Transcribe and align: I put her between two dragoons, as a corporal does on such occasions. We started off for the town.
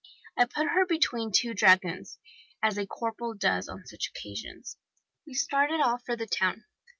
I 0.35 0.45
put 0.45 0.69
her 0.69 0.83
between 0.87 1.31
two 1.31 1.53
dragoons, 1.53 2.17
as 2.63 2.75
a 2.79 2.87
corporal 2.87 3.35
does 3.35 3.69
on 3.69 3.85
such 3.85 4.07
occasions. 4.15 4.75
We 5.27 5.35
started 5.35 5.79
off 5.79 6.03
for 6.07 6.15
the 6.15 6.25
town. 6.25 6.63